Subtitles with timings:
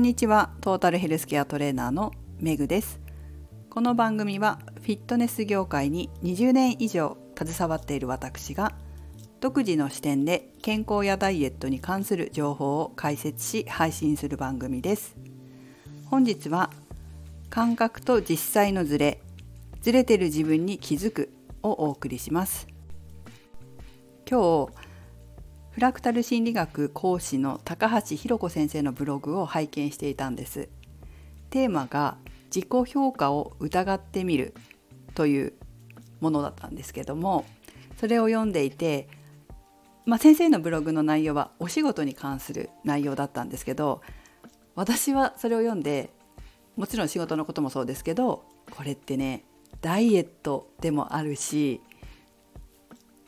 [0.00, 0.48] んにちは。
[0.62, 2.98] トータルヘルスケアトレーナーのメグです。
[3.68, 8.72] この番組はフィットネス業界に20年以上携わっている私が
[9.40, 15.16] 独自の視点で健康やダイエットに関する情報を解説し配信する番組です。
[16.06, 16.70] 本日は
[17.50, 19.20] 感覚と実際のズレ
[19.82, 21.30] ずれてる自分に気づく
[21.62, 22.66] をお送りします。
[24.26, 24.89] 今日
[25.80, 30.68] フラクタル心理学講師の高橋弘子先生のブログを拝見していたんです。
[31.48, 32.18] テーマが
[32.54, 34.52] 自己評価を疑ってみる
[35.14, 35.54] という
[36.20, 37.46] ものだったんですけども
[37.96, 39.08] それを読んでいて、
[40.04, 44.02] まあ、先生のブログの内容はお仕事に関する内容だったんですけど
[44.74, 46.10] 私はそれを読んで
[46.76, 49.46] もちろん仕事のこともそうですけどこれってね
[49.80, 51.80] ダイエットでもあるし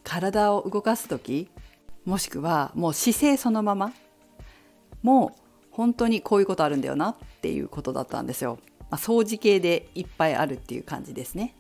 [0.04, 1.48] 体を動かす時
[2.04, 3.92] もしくはもう姿勢そのまま
[5.02, 8.58] もう本当にこういうことあるんだよなっていうことだったんですよ。
[8.90, 11.54] まあ、掃除系でいっぱいあるっていう感じですね。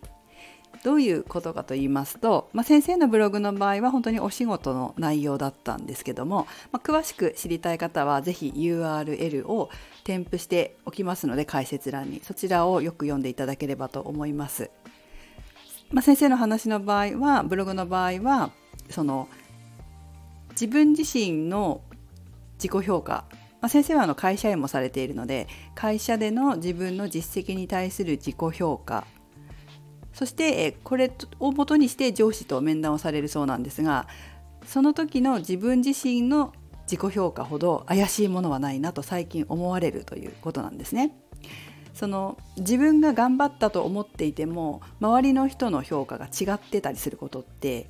[0.84, 9.70] どういうことかと言いますと、まあ、先生のブログの場合は本当にお仕事の内容だったんですけども、まあ、詳しく知りたい方は是非 URL を
[10.02, 14.70] 添付しておきますので解説欄にそちらをよく読んでいただければと思います。
[15.92, 18.50] まあ、先生の話の場合はブログの場合は
[18.90, 19.28] その
[20.52, 21.82] 自分自身の
[22.54, 23.24] 自己評価、
[23.60, 29.06] まあ、先生はあの会社員もされているので会社での自分の実績に対する自己評価
[30.12, 34.06] そしてこれをもとにして上司と面談をされるそうなんですが
[34.66, 36.52] その時の自分自身の
[36.84, 41.16] 自己評価ほど怪しいものはないなと最近思われるということなんですね。
[41.94, 47.86] その自分が頑張ったと思っていても周りの人の評価が違ってたりすることって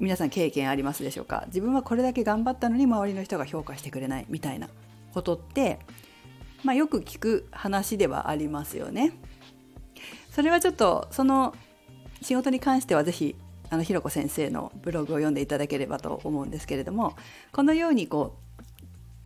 [0.00, 1.44] 皆さん経験ありますでしょうか？
[1.46, 4.68] 自分はこれだけ頑張ったのに周りの人が評価してくれないみたいな
[5.14, 5.78] ことって、
[6.64, 9.12] まあ、よく聞く話ではありますよね。
[10.30, 11.54] それはちょっとその
[12.20, 13.36] 仕事に関しては是非
[13.70, 17.16] あのひろこ先生のブログを読んでいただければと思うんですけれども
[17.52, 18.62] このようにこう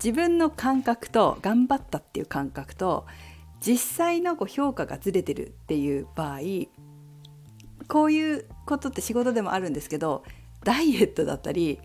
[0.02, 3.06] 自分の感覚と頑張ったっていう感覚と
[3.60, 6.40] 実際のこう評価がずれてるっていう場合
[7.88, 10.22] こういうことって仕事でもあるんですけど
[10.66, 11.78] ダイエットだったり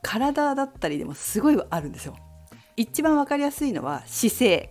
[0.00, 2.16] 体だったりでもすごいあるんですよ。
[2.76, 4.70] 一番分かりやすいのは姿勢。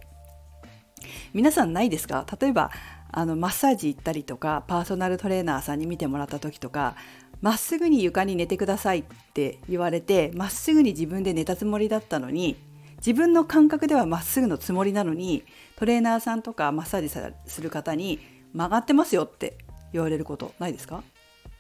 [1.34, 2.26] 皆さんないですか？
[2.42, 2.72] 例えば
[3.12, 6.96] あのマッサージ行ったりとかパーソナルトレーナーさんに見てもらった時とか
[7.42, 12.56] まっすぐに床に寝てくださいって言われてまっすぐに自分で寝たつもりだったのに
[12.98, 15.44] 自分の感覚ではまっすぐのつもりなのに
[15.76, 17.10] トレーナーさんとかマッサージ
[17.52, 18.20] する方に
[18.54, 19.58] 曲がってますよって
[19.94, 21.04] 言われることないですか？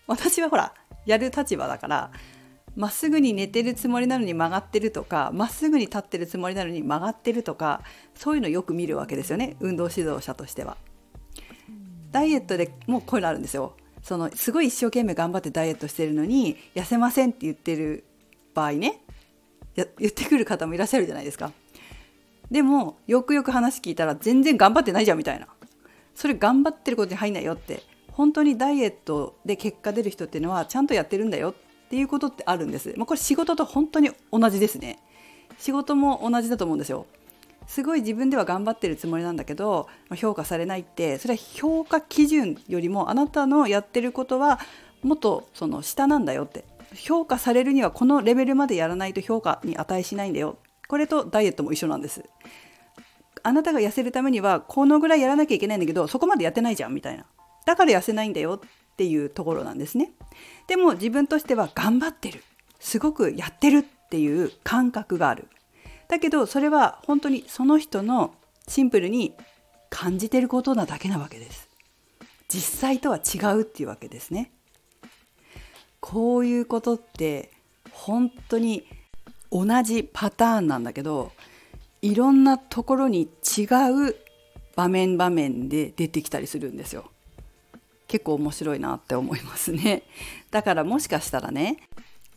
[0.07, 0.73] 私はほら
[1.05, 2.11] やる立場だから
[2.75, 7.81] まっすぐに寝てるつもりなのに曲がってるとかまっすぐに立ってるつもりなのに曲がってるとか
[8.15, 10.77] そういうのよく見るわけですよね運動指導者としては。
[12.11, 13.75] ダイエットでもうこういうのあるんですよ。
[14.03, 18.03] そのすごい一生懸命頑張ってダイエットしてるのに痩せませんって言ってる
[18.53, 19.01] 場合ね
[19.75, 21.51] 言ってくる方もいらっしゃるじゃないですか。
[22.49, 25.47] でもよくよく話聞いたら全然頑張ってないじゃんみたいな。
[26.15, 27.83] それ頑張ってることに入んないよって
[28.21, 31.53] 本当にダイエットで結果出る人っていうのはちゃんとやってるんだよっ
[31.89, 32.93] ていうことってあるんです。
[32.95, 34.99] まあ、これ仕事と本当に同じですね。
[35.57, 37.07] 仕事も同じだと思うんですよ。
[37.65, 44.59] すごい自分では頑張ってるつもりなんだけど評価されないってそれは評価基準よりもあなたのやってることは
[45.01, 50.57] もっとその下なんだよって評価されるにはこのレベルまでやらないと評価に値しないんだよ
[50.87, 52.23] これとダイエットも一緒なんです
[53.41, 57.25] あなたが痩せるためにはこのぐらいやらなきゃいけないんだけどそこまでやってないじゃんみたいな
[57.65, 60.11] だから痩せないんだよっていうところなんですね。
[60.67, 62.43] でも自分としては頑張ってる
[62.79, 65.47] すごくやってるっていう感覚がある。
[66.07, 68.33] だけどそれは本当にその人の
[68.67, 69.33] シンプルに
[69.89, 71.69] 感じてることなだけなわけです。
[72.49, 74.51] 実際とは違うっていうわけですね。
[76.01, 77.51] こういうことって
[77.91, 78.85] 本当に
[79.51, 81.31] 同じパターンなんだけど
[82.01, 83.63] いろんなところに違
[84.09, 84.15] う
[84.75, 87.11] 場面場面で出てきたりするんですよ。
[88.11, 90.03] 結構面白いなって思いますね。
[90.51, 91.77] だからもしかしたらね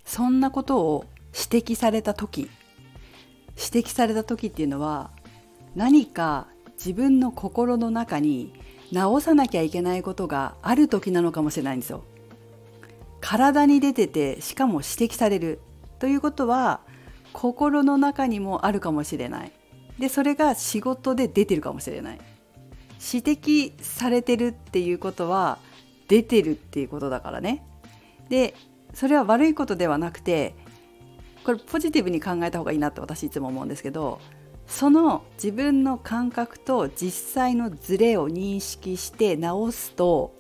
[0.04, 1.04] そんなことを
[1.50, 2.48] 指摘された時
[3.56, 5.10] 指摘された時っていうのは
[5.74, 8.54] 何か自分の心の中に
[8.92, 12.04] 直さなきゃいけないことがある時なのかもしれないんですよ。
[13.20, 15.60] 体に出ててしかも指摘される
[15.98, 16.82] ということは
[17.32, 19.52] 心の中にもあるかもしれない。
[19.98, 22.18] でそれが仕事で出てるかもしれない。
[23.12, 25.58] 指摘されてるっていうことは
[26.08, 27.64] 出てるっていうことだからね。
[28.28, 28.54] で
[28.94, 30.54] それは悪いことではなくて
[31.44, 34.20] これポジティブに考えた方がいいなって私いつも思うんですけど
[34.66, 40.34] その自分の感覚と実際のズレを認識して直すと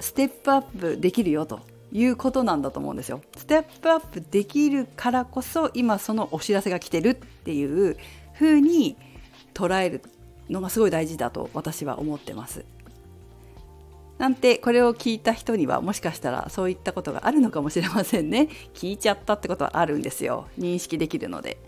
[0.00, 1.60] ステップアップできるよと
[1.92, 3.22] いうことなんだと思うんですよ。
[3.36, 7.96] ステップアップできるからこそ今そのお知らせが来てるっていう
[8.34, 8.96] 風に
[9.54, 10.02] 捉える
[10.50, 12.64] のがすごい大事だと私は思ってます。
[14.18, 18.48] なんてこれを聞いた人にはもしかしたらそういったことがあるのかもしれませんね。
[18.74, 20.46] 聞いちゃったってことはあるんですよ。
[20.58, 21.58] 認識できるので。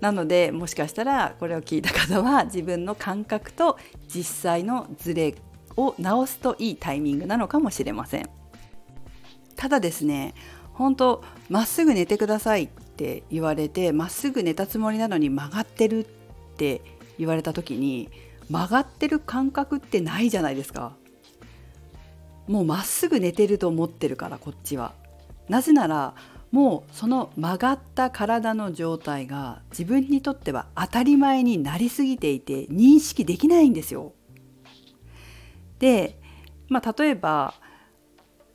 [0.00, 3.78] なのでもしかしたらこれを聞いた方は自分の感覚と
[4.08, 5.34] 実際のズレ
[5.76, 8.28] を直すといいタイミングなのかもしれません。
[9.56, 10.34] ただですね
[10.74, 16.04] 本当まっすぐ寝てくださいって言われてまっすぐ寝たつもりなのに曲がってるっ
[16.56, 16.82] て
[17.18, 18.10] 言われた時に
[18.50, 20.92] 曲がってる感覚ってないじゃないですか
[22.46, 24.94] もうまっすぐ寝てると思ってるからこっちは
[25.48, 26.14] なぜなら
[26.52, 34.12] もうその曲がった体の状態が自分にとっては当たり前になりすぎていて認識できないんですよ。
[35.78, 36.18] で、
[36.68, 37.54] まあ、例えば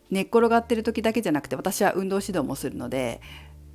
[0.09, 3.21] 寝っ転がってる時だけじゃなくて私は運動指導もするので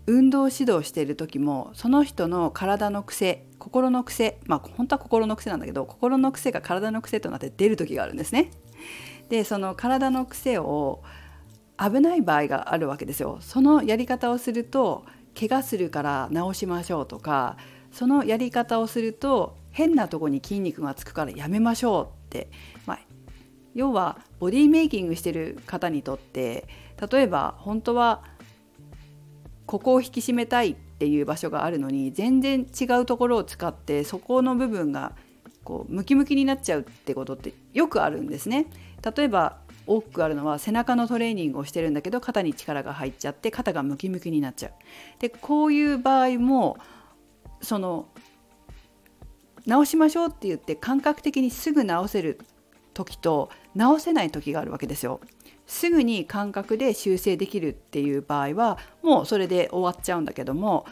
[0.06, 8.52] 運動指導している時もその人の体の癖心の癖まあ本当は心の癖なんだけど心の癖が体の癖となって出る時があるんですね。
[9.28, 11.02] でその体の癖を
[11.76, 13.38] 危ない場合があるわけですよ。
[13.40, 15.04] そのやり方をすると
[15.36, 17.56] 怪我するから治しましょうとか
[17.90, 22.48] そのやり方をすると変なとこに筋肉がつくからやめましょうって、
[22.86, 23.00] まあ、
[23.74, 26.68] 要はボディメイキングしてる方にとって
[27.10, 28.22] 例えば本当は
[29.66, 35.12] ここを引き締めたいっていう場所があるのに全然違うところを使ってそこの部分が
[35.62, 38.66] こうムキムキになっちゃうってことってよくあるんですね。
[39.16, 44.72] 例えば多くあるのは背中のトレーニングをしてるんだけど肩に力が入っちゃって肩がムキムキになっちゃう。
[45.20, 46.78] でこういう場合も
[47.60, 48.08] その
[49.66, 52.40] 直しましょうって言って感覚的にすぐ直せる
[52.94, 55.20] 時と直せない時があるわけですよ。
[55.66, 60.86] すぐに感覚で修正できるっていう場合はもうそれで終わっちゃうんだけども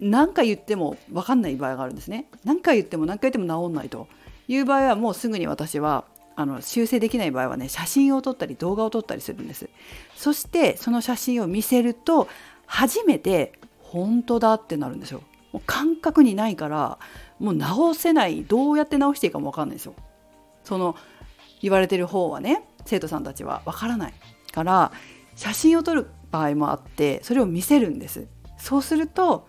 [0.00, 2.26] 何回言っても分かんない場合があるんですね。
[2.44, 4.08] 何回言っても何回言っても治んないと
[4.48, 6.04] いう場合はもうすぐに私は
[6.36, 9.68] あの修正できない場合はね写真を撮ったり動画を撮ったりするんです。
[10.16, 12.28] そしてその写真を見せると
[12.66, 13.52] 初めて
[13.82, 15.22] 本当だってなるんですよ。
[15.52, 16.98] もう感覚にないから
[17.40, 19.94] もう直せないどうやって直していいかも分かんないですよ。
[20.62, 20.94] その
[21.60, 22.62] 言われてる方はね。
[22.90, 24.14] 生徒さんたちは分からない
[24.52, 24.90] から
[25.36, 28.26] 写真を撮る場合もあってそれを見せるんです。
[28.58, 29.46] そうすると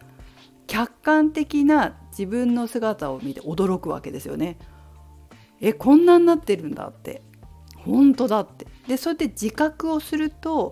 [0.68, 4.58] 客観的な自分の姿を見て驚くわけですよね。
[5.60, 7.24] えこんなになってるんだって。
[7.78, 8.68] 本当だって。
[8.88, 10.72] でそうやって自覚をすると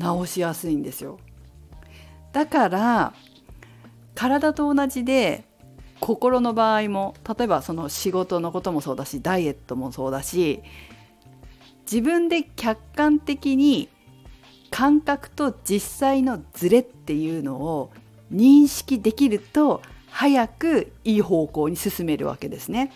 [0.00, 1.18] 治しやすいんですよ。
[2.32, 3.14] だから
[4.14, 5.44] 体と同じで
[6.00, 10.62] 心の場合も例えばその仕事のこともそうだしダイエットもそうだし
[11.90, 13.88] 自分で客観的に
[14.70, 17.90] 感覚と実際のズレっていうのを
[18.32, 19.80] 認識できると
[20.10, 22.92] 早くいい方向に進めるわけですね。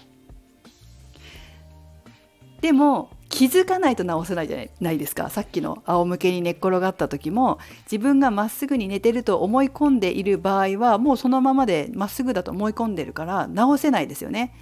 [2.60, 14.52] でも気づかないと直せないじゃないですかさっきの仰向けに寝っ転がった時も自分がまっすぐに寝てると思い込んでいる場合はもうそのままでまっすぐだと思い込んでるから直せないですよね。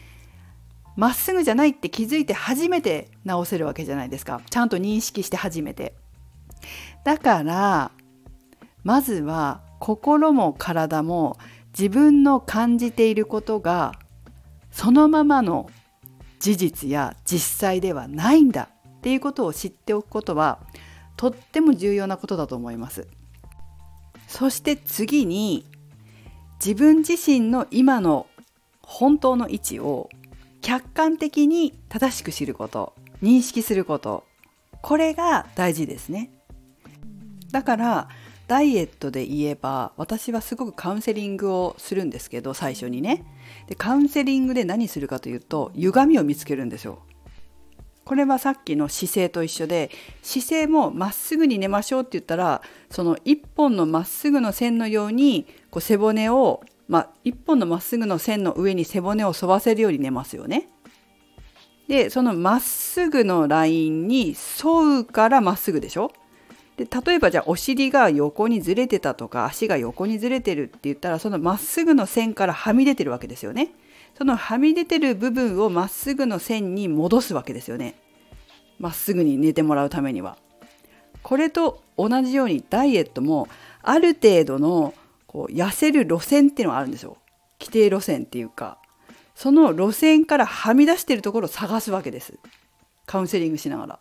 [0.98, 5.94] まっすぐじゃないって気づいて初めて直せるわけじゃないですかちゃんと認識して初めて。
[7.04, 7.92] だから
[8.82, 11.38] まずは心も体も
[11.68, 13.92] 自分の感じていることが
[14.72, 15.70] そのままの
[16.40, 20.58] 事実や実際ではないんだっていうことを知っておくことは
[21.16, 23.06] とっても重要なことだと思います。
[24.26, 25.64] そして次に
[26.58, 28.26] 自分自身の今の
[28.82, 30.10] 本当の位置を
[30.68, 34.24] 客観的に正しく知ること認識すること。
[34.82, 36.30] これが大事ですね。
[37.50, 38.08] だから
[38.48, 43.24] ダイエットで言えば私はすごくカウンセリングをするんですけど最初にね。
[43.66, 46.98] でカウンセリングで何するかというと歪みを見つけるんですよ。
[48.04, 49.90] これはさっきの姿勢と一緒で
[50.22, 52.60] 姿勢もまっすぐに寝ましょうって言ったら
[52.90, 60.68] その一本のまっすぐの線のようにこう背骨をまあ、一本のまっすぐの線の上に背骨を沿わせるように寝ますよね。
[61.86, 66.12] でそのまっすぐのラインに沿うからまっすぐでしょ？
[66.76, 73.70] で例えばじゃあお尻が横にずれてたとか足が横にずれてるって言ったらそのまっすぐの線からはみ出てるわけですよね。
[74.16, 77.94] そのはみ出てる部分をまっすぐの線に戻すわけですよね。
[78.78, 80.36] まっすぐに寝てもらうためには。
[81.22, 83.48] これと同じようにダイエットも
[83.82, 84.94] ある程度の
[85.28, 87.18] こう痩せる路線っていうのがあるんですよ。
[87.60, 88.78] 規定路線っていうか。
[89.36, 92.34] その路線からはみ出してるところを探すわけです。
[93.06, 93.98] カウンセリングしながら。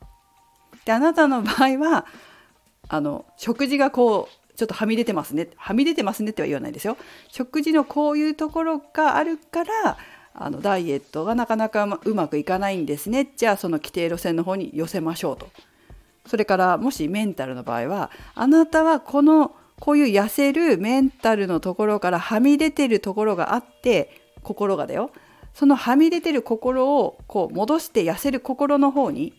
[0.84, 2.08] であなたの場合は
[2.90, 5.50] あの食事がこうちょっとはみ出てますね。
[5.56, 6.98] はみ出てますねっては言わないですよ。
[7.28, 9.98] 食事のこういうところがあるから
[10.34, 13.32] あのダイエットがなかなかうまくいかないんですね。
[13.38, 15.50] じゃあその規定路線の方に寄せましょうと。
[16.26, 25.12] それからもしメンタルの場合はあなたはこのこういう痩せるメンタルのところからはみ出てるところがあって心がだよ。
[25.54, 29.34] そのはみ出てる心をこう戻して痩せる心の方に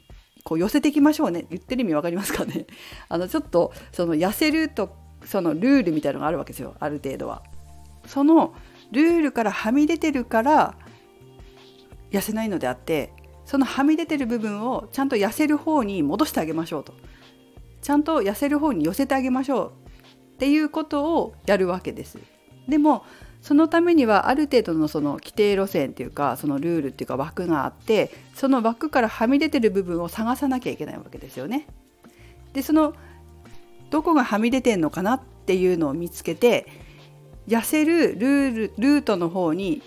[0.45, 1.47] こう寄せていきましょうね。
[1.51, 2.67] 言ってる意味分かりますかね？
[3.09, 4.91] あのちょっとその痩せると
[5.25, 6.75] そのルールみたいのがあるわけですよ。
[6.79, 7.43] ある程度は。
[8.07, 8.55] その
[8.93, 10.75] ルールからはみ出てるから
[12.11, 13.13] 痩せないのであって
[13.45, 16.95] そのはみ出てる部分をちゃんと痩せる方に戻してあげましょうと。
[17.83, 19.88] ちゃんと痩せる方に寄せてあげましょう。
[20.39, 22.19] っていうことをやるわけです。
[22.69, 23.05] でも
[23.43, 31.67] そのためにはある程度のその規定路線っていうかそのルールっていうか枠があってその枠からはみ出てる部分を探さなきゃいけないわけですよね。
[32.53, 32.95] でその
[33.91, 36.67] どこがはみ出てんのかなっていうのを見つけて
[37.49, 39.83] 痩せるルールルートの方に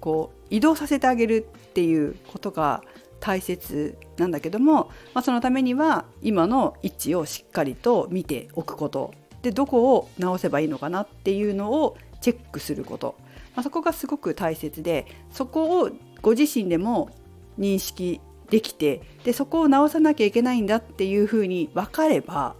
[0.00, 2.82] こう移動させてあげるっていうことが
[3.20, 13.16] 大切なんだけども、まあ、そのためには今の位置をしっかりと見ておくことでどこを直せばいいのかなっていうのをチェックすること、
[13.54, 15.90] まあ、そこがすごく大切でそこを
[16.22, 17.10] ご自身でも
[17.58, 18.20] 認識
[18.50, 22.54] できてでそこを直さなきゃいけないんだっていうふうに分かれば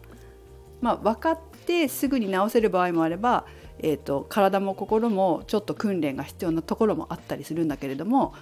[0.80, 3.44] まあ、分かってすぐに治せる場合もあれば、
[3.80, 8.34] えーと、体も心もちょっと訓練が必要なところもあったりするんだけれども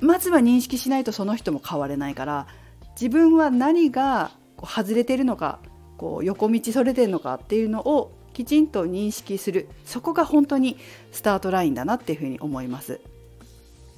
[0.00, 2.46] まずは認識しないとその人も変われないから
[2.92, 4.30] 自分は何が
[4.62, 5.58] 外れてるのか
[6.00, 9.68] こう横道それてるのかっていうのをきちんと認識する。
[9.84, 10.78] そこが本当に
[11.12, 13.02] スタートラインだなっていうふうに思います。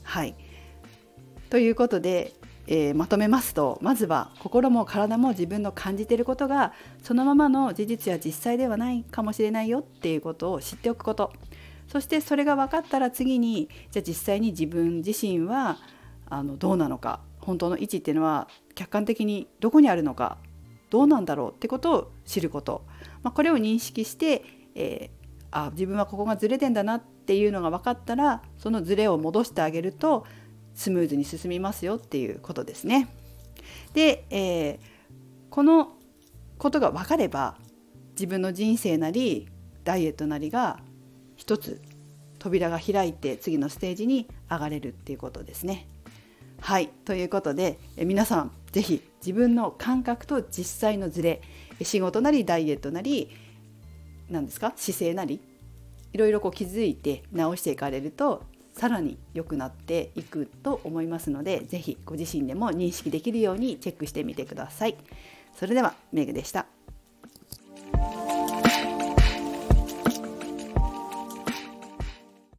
[0.02, 0.34] はい。
[1.48, 2.32] ということで
[2.66, 11.32] えー、まとめますとまずは心も体も自分の感じてることがそのままの事実や実際ではないかもしれないよっていうことを知っておくこと。
[11.88, 15.76] そしてそれが分かったら次にじゃあ実際に自分自身は
[16.28, 20.38] あのどうなのか本当の位置っていうのは客観的にどこにあるのか
[20.92, 22.84] どうなんだろうってことを知ること、
[23.22, 24.44] まあ、これを認識して、
[24.74, 30.26] えー、あ自分はここがずれてんだなっていうのが分かったらそのずれを戻してあげると
[30.74, 33.08] スムーズに進みますよっていうことですね。
[33.94, 34.78] で、えー、
[35.48, 35.94] この
[36.58, 37.56] ことが分かれば
[38.10, 39.48] 自分の人生なり
[39.84, 40.78] ダイエットなりが
[41.36, 41.80] 一つ
[42.38, 45.88] 扉が開いて次のステージに上がれるっていうことですね。
[46.62, 51.42] はいということで皆さん是非自分の感覚と実際のズレ
[51.82, 53.30] 仕事なりダイエットなり
[54.30, 55.40] 何ですか姿勢なり
[56.12, 64.96] いろいろこう気づいて直していかれるとさらに良くなっていくと思いますので是非ご自身でも認識できるようにチェックしてみてください。
[65.58, 66.66] それではメグでした。